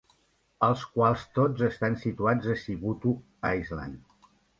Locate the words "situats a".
2.03-2.55